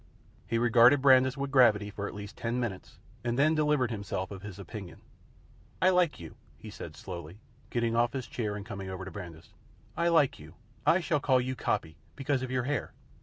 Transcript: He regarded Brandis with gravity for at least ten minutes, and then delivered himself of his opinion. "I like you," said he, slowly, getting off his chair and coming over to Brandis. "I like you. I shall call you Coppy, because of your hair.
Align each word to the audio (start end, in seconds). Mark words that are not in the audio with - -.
He 0.47 0.57
regarded 0.57 0.99
Brandis 0.99 1.37
with 1.37 1.51
gravity 1.51 1.91
for 1.91 2.07
at 2.07 2.15
least 2.15 2.35
ten 2.35 2.59
minutes, 2.59 2.97
and 3.23 3.37
then 3.37 3.53
delivered 3.53 3.91
himself 3.91 4.31
of 4.31 4.41
his 4.41 4.57
opinion. 4.57 5.01
"I 5.79 5.91
like 5.91 6.19
you," 6.19 6.37
said 6.71 6.95
he, 6.95 6.99
slowly, 6.99 7.39
getting 7.69 7.95
off 7.95 8.13
his 8.13 8.25
chair 8.25 8.55
and 8.55 8.65
coming 8.65 8.89
over 8.89 9.05
to 9.05 9.11
Brandis. 9.11 9.53
"I 9.95 10.07
like 10.07 10.39
you. 10.39 10.55
I 10.87 11.01
shall 11.01 11.19
call 11.19 11.39
you 11.39 11.55
Coppy, 11.55 11.97
because 12.15 12.41
of 12.41 12.49
your 12.49 12.63
hair. 12.63 12.93